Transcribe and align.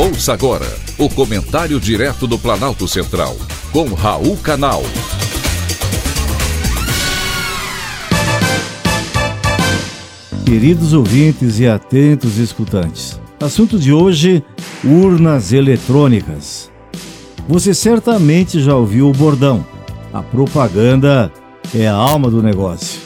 Ouça 0.00 0.32
agora 0.32 0.64
o 0.96 1.10
comentário 1.10 1.78
direto 1.78 2.26
do 2.26 2.38
Planalto 2.38 2.88
Central, 2.88 3.36
com 3.70 3.92
Raul 3.92 4.34
Canal. 4.38 4.82
Queridos 10.46 10.94
ouvintes 10.94 11.60
e 11.60 11.68
atentos 11.68 12.38
escutantes, 12.38 13.20
assunto 13.38 13.78
de 13.78 13.92
hoje: 13.92 14.42
urnas 14.82 15.52
eletrônicas. 15.52 16.70
Você 17.46 17.74
certamente 17.74 18.58
já 18.58 18.74
ouviu 18.74 19.06
o 19.10 19.12
bordão. 19.12 19.66
A 20.14 20.22
propaganda 20.22 21.30
é 21.74 21.86
a 21.86 21.94
alma 21.94 22.30
do 22.30 22.42
negócio. 22.42 22.98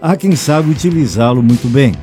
Há 0.00 0.16
quem 0.16 0.34
sabe 0.34 0.70
utilizá-lo 0.70 1.42
muito 1.42 1.68
bem. 1.68 1.94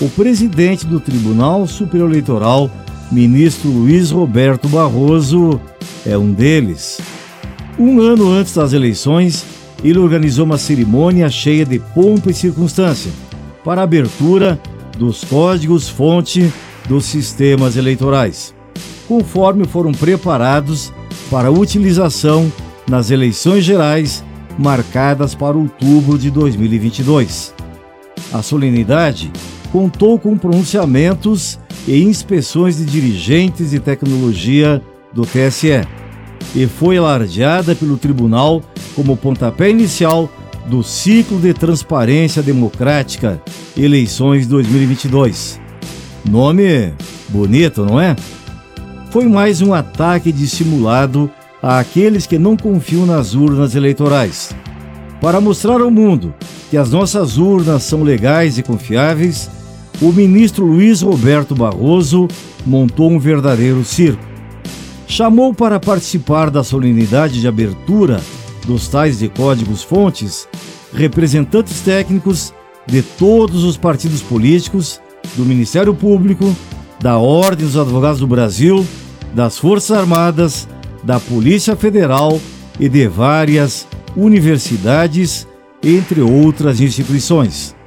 O 0.00 0.08
presidente 0.08 0.86
do 0.86 1.00
Tribunal 1.00 1.66
Superior 1.66 2.08
Eleitoral, 2.08 2.70
ministro 3.10 3.70
Luiz 3.70 4.10
Roberto 4.10 4.68
Barroso, 4.68 5.60
é 6.06 6.16
um 6.16 6.32
deles. 6.32 7.00
Um 7.78 8.00
ano 8.00 8.30
antes 8.30 8.54
das 8.54 8.72
eleições, 8.72 9.44
ele 9.82 9.98
organizou 9.98 10.44
uma 10.44 10.58
cerimônia 10.58 11.30
cheia 11.30 11.64
de 11.64 11.78
pompa 11.78 12.30
e 12.30 12.34
circunstância 12.34 13.10
para 13.64 13.80
a 13.80 13.84
abertura 13.84 14.60
dos 14.96 15.22
códigos-fonte 15.24 16.52
dos 16.88 17.04
sistemas 17.04 17.76
eleitorais, 17.76 18.54
conforme 19.06 19.64
foram 19.64 19.92
preparados 19.92 20.92
para 21.30 21.50
utilização 21.50 22.50
nas 22.88 23.10
eleições 23.10 23.64
gerais 23.64 24.24
marcadas 24.58 25.34
para 25.34 25.56
outubro 25.56 26.18
de 26.18 26.30
2022. 26.30 27.54
A 28.32 28.42
solenidade 28.42 29.30
contou 29.70 30.18
com 30.18 30.36
pronunciamentos 30.36 31.58
e 31.88 32.04
inspeções 32.04 32.76
de 32.76 32.84
dirigentes 32.84 33.70
de 33.70 33.80
tecnologia 33.80 34.82
do 35.10 35.22
TSE 35.22 35.88
e 36.54 36.66
foi 36.66 36.98
alardeada 36.98 37.74
pelo 37.74 37.96
tribunal 37.96 38.62
como 38.94 39.16
pontapé 39.16 39.70
inicial 39.70 40.30
do 40.66 40.82
ciclo 40.82 41.40
de 41.40 41.54
transparência 41.54 42.42
democrática 42.42 43.40
Eleições 43.74 44.46
2022. 44.46 45.58
Nome 46.30 46.92
bonito, 47.30 47.86
não 47.86 47.98
é? 47.98 48.14
Foi 49.10 49.26
mais 49.26 49.62
um 49.62 49.72
ataque 49.72 50.30
dissimulado 50.30 51.30
àqueles 51.62 52.26
que 52.26 52.38
não 52.38 52.54
confiam 52.54 53.06
nas 53.06 53.34
urnas 53.34 53.74
eleitorais. 53.74 54.54
Para 55.22 55.40
mostrar 55.40 55.80
ao 55.80 55.90
mundo 55.90 56.34
que 56.70 56.76
as 56.76 56.90
nossas 56.90 57.38
urnas 57.38 57.82
são 57.82 58.02
legais 58.02 58.58
e 58.58 58.62
confiáveis, 58.62 59.48
o 60.00 60.12
ministro 60.12 60.64
Luiz 60.64 61.02
Roberto 61.02 61.54
Barroso 61.54 62.28
montou 62.64 63.10
um 63.10 63.18
verdadeiro 63.18 63.84
circo. 63.84 64.22
Chamou 65.06 65.52
para 65.52 65.80
participar 65.80 66.50
da 66.50 66.62
solenidade 66.62 67.40
de 67.40 67.48
abertura 67.48 68.20
dos 68.66 68.88
tais 68.88 69.18
de 69.18 69.28
códigos-fontes 69.28 70.46
representantes 70.92 71.80
técnicos 71.80 72.52
de 72.86 73.02
todos 73.02 73.64
os 73.64 73.76
partidos 73.76 74.22
políticos, 74.22 75.00
do 75.36 75.44
Ministério 75.44 75.94
Público, 75.94 76.56
da 77.00 77.18
Ordem 77.18 77.66
dos 77.66 77.76
Advogados 77.76 78.20
do 78.20 78.26
Brasil, 78.26 78.86
das 79.34 79.58
Forças 79.58 79.96
Armadas, 79.96 80.68
da 81.02 81.20
Polícia 81.20 81.76
Federal 81.76 82.40
e 82.80 82.88
de 82.88 83.06
várias 83.06 83.86
universidades, 84.16 85.46
entre 85.82 86.20
outras 86.20 86.80
instituições. 86.80 87.77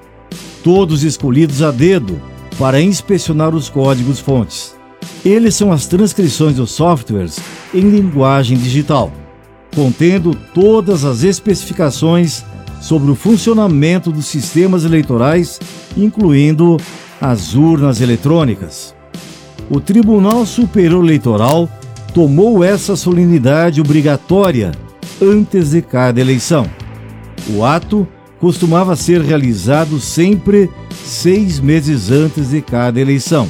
Todos 0.64 1.04
escolhidos 1.04 1.62
a 1.62 1.72
dedo 1.72 2.22
para 2.60 2.82
inspecionar 2.82 3.56
os 3.56 3.70
códigos-fontes. 3.70 4.76
Eles 5.26 5.56
são 5.56 5.72
as 5.72 5.88
transcrições 5.88 6.56
dos 6.56 6.72
softwares 6.72 7.40
em 7.74 7.90
linguagem 7.90 8.58
digital, 8.58 9.12
contendo 9.76 10.36
todas 10.54 11.06
as 11.06 11.24
especificações 11.24 12.44
sobre 12.82 13.12
o 13.12 13.16
funcionamento 13.16 14.12
dos 14.12 14.26
sistemas 14.26 14.84
eleitorais, 14.84 15.60
incluindo 15.96 16.78
as 17.20 17.56
urnas 17.56 18.02
eletrônicas. 18.02 18.96
O 19.70 19.80
Tribunal 19.80 20.46
Superior 20.46 21.04
Eleitoral 21.04 21.70
tomou 22.14 22.64
essa 22.64 22.96
solenidade 22.96 23.80
obrigatória 23.80 24.72
antes 25.22 25.72
de 25.72 25.82
cada 25.82 26.20
eleição. 26.20 26.70
O 27.50 27.64
ato 27.64 28.08
costumava 28.42 28.96
ser 28.96 29.22
realizado 29.22 30.00
sempre 30.00 30.70
seis 31.06 31.60
meses 31.60 32.12
antes 32.12 32.50
de 32.50 32.62
cada 32.62 33.00
eleição. 33.00 33.48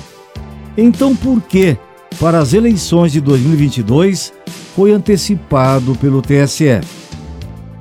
Então, 0.78 1.16
por 1.16 1.41
que, 1.41 1.75
para 2.19 2.38
as 2.38 2.53
eleições 2.53 3.12
de 3.12 3.22
2022, 3.22 4.31
foi 4.75 4.91
antecipado 4.91 5.96
pelo 5.96 6.22
TSE? 6.22 6.81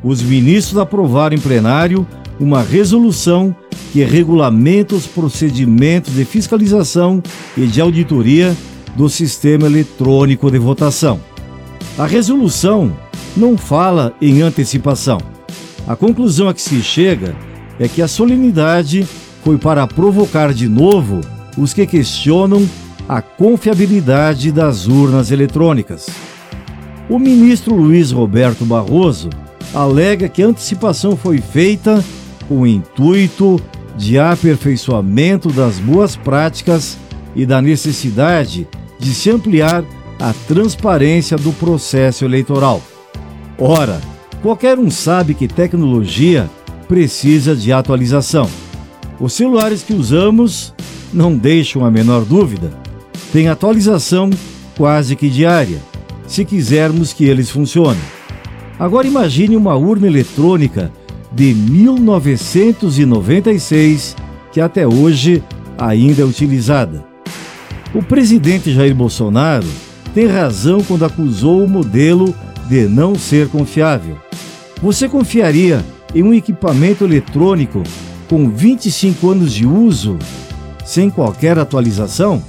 os 0.03 0.23
ministros 0.23 0.79
aprovaram 0.79 1.37
em 1.37 1.41
plenário 1.41 2.07
uma 2.39 2.63
resolução 2.63 3.55
que 3.93 4.03
regulamenta 4.03 4.95
os 4.95 5.07
procedimentos 5.07 6.15
de 6.15 6.25
fiscalização 6.25 7.23
e 7.57 7.67
de 7.67 7.81
auditoria 7.81 8.57
do 8.97 9.09
sistema 9.09 9.67
eletrônico 9.67 10.51
de 10.51 10.59
votação. 10.59 11.21
A 11.99 12.07
resolução 12.07 12.97
não 13.37 13.59
fala 13.59 14.15
em 14.21 14.43
antecipação. 14.43 15.19
A 15.91 15.97
conclusão 15.97 16.49
a 16.49 16.55
que 16.55 16.63
se 16.63 16.81
chega 16.83 17.35
é 17.77 17.89
que 17.89 18.01
a 18.01 18.07
solenidade 18.07 19.05
foi 19.43 19.59
para 19.59 19.85
provocar 19.89 20.55
de 20.55 20.69
novo 20.69 21.21
os 21.59 21.75
que 21.75 21.85
questionam 21.85 22.65
a 23.09 23.21
confiabilidade 23.21 24.53
das 24.53 24.87
urnas 24.87 25.33
eletrônicas. 25.33 26.07
O 27.09 27.19
ministro 27.19 27.75
Luiz 27.75 28.13
Roberto 28.13 28.65
Barroso 28.65 29.31
alega 29.75 30.29
que 30.29 30.45
a 30.45 30.47
antecipação 30.47 31.17
foi 31.17 31.39
feita 31.39 32.05
com 32.47 32.61
o 32.61 32.67
intuito 32.69 33.61
de 33.97 34.17
aperfeiçoamento 34.17 35.49
das 35.49 35.81
boas 35.81 36.15
práticas 36.15 36.97
e 37.35 37.45
da 37.45 37.61
necessidade 37.61 38.69
de 38.97 39.13
se 39.13 39.29
ampliar 39.29 39.83
a 40.21 40.33
transparência 40.47 41.37
do 41.37 41.53
processo 41.55 42.25
eleitoral. 42.25 42.81
Ora, 43.59 44.01
qualquer 44.43 44.79
um 44.79 44.91
sabe 44.91 45.35
que 45.35 45.47
tecnologia 45.47 46.49
precisa 46.89 47.55
de 47.55 47.73
atualização. 47.73 48.49
Os 49.19 49.33
celulares 49.33 49.83
que 49.83 49.93
usamos 49.93 50.73
não 51.13 51.37
deixam 51.37 51.85
a 51.85 51.91
menor 51.91 52.25
dúvida. 52.25 52.73
Tem 53.33 53.49
atualização 53.49 54.31
quase 54.77 55.15
que 55.15 55.29
diária, 55.29 55.79
se 56.27 56.45
quisermos 56.45 57.13
que 57.13 57.25
eles 57.25 57.51
funcionem. 57.51 58.01
Agora 58.79 59.07
imagine 59.07 59.57
uma 59.57 59.77
urna 59.77 60.07
eletrônica 60.07 60.91
de 61.31 61.53
1996 61.55 64.17
que 64.53 64.61
até 64.61 64.87
hoje 64.87 65.43
ainda 65.79 66.23
é 66.23 66.25
utilizada. 66.25 67.05
O 67.95 68.03
presidente 68.03 68.73
Jair 68.73 68.95
Bolsonaro 68.95 69.67
tem 70.15 70.27
razão 70.27 70.83
quando 70.83 71.05
acusou 71.05 71.63
o 71.63 71.69
modelo 71.69 72.35
de 72.69 72.89
não 72.89 73.17
ser 73.17 73.49
confiável. 73.49 74.17
Você 74.83 75.09
confiaria 75.09 75.85
em 76.15 76.23
um 76.23 76.33
equipamento 76.33 77.05
eletrônico 77.05 77.83
com 78.29 78.49
25 78.49 79.31
anos 79.31 79.53
de 79.53 79.67
uso 79.67 80.19
sem 80.87 81.11
qualquer 81.11 81.59
atualização? 81.59 82.43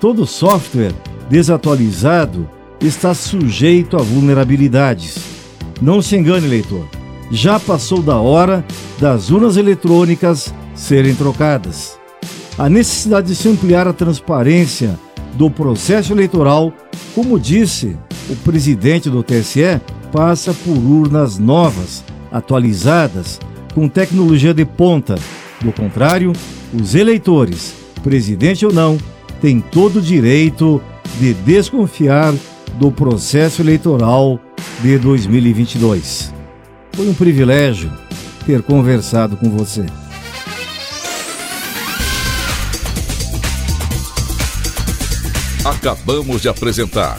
Todo 0.00 0.26
software 0.26 0.94
desatualizado 1.28 2.48
está 2.80 3.12
sujeito 3.12 3.96
a 3.96 4.02
vulnerabilidades. 4.02 5.18
Não 5.80 6.00
se 6.00 6.16
engane, 6.16 6.48
leitor. 6.48 6.88
Já 7.30 7.60
passou 7.60 8.02
da 8.02 8.16
hora 8.16 8.64
das 8.98 9.30
urnas 9.30 9.56
eletrônicas 9.58 10.52
serem 10.74 11.14
trocadas. 11.14 11.98
A 12.56 12.68
necessidade 12.68 13.28
de 13.28 13.34
se 13.34 13.48
ampliar 13.48 13.86
a 13.86 13.92
transparência 13.92 14.98
do 15.34 15.50
processo 15.50 16.12
eleitoral, 16.12 16.72
como 17.14 17.38
disse 17.38 17.96
o 18.30 18.36
presidente 18.36 19.10
do 19.10 19.22
TSE, 19.22 19.80
passa 20.12 20.52
por 20.52 20.76
urnas 20.76 21.38
novas, 21.38 22.04
atualizadas, 22.30 23.40
com 23.74 23.88
tecnologia 23.88 24.52
de 24.52 24.64
ponta. 24.64 25.16
Do 25.62 25.72
contrário, 25.72 26.32
os 26.72 26.94
eleitores, 26.94 27.74
presidente 28.02 28.66
ou 28.66 28.72
não, 28.72 28.98
têm 29.40 29.60
todo 29.60 29.96
o 29.96 30.02
direito 30.02 30.80
de 31.18 31.32
desconfiar 31.32 32.34
do 32.78 32.92
processo 32.92 33.62
eleitoral 33.62 34.38
de 34.82 34.98
2022. 34.98 36.32
Foi 36.92 37.08
um 37.08 37.14
privilégio 37.14 37.90
ter 38.44 38.62
conversado 38.62 39.36
com 39.36 39.48
você. 39.50 39.86
Acabamos 45.64 46.42
de 46.42 46.48
apresentar 46.48 47.18